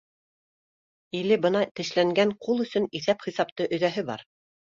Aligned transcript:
Иле 1.19 1.37
бына 1.43 1.61
тешләнгән 1.81 2.33
ҡул 2.47 2.65
өсөн 2.65 2.89
иҫап-хисапты 3.01 3.71
өҙәһе 3.79 4.07
бар 4.09 4.27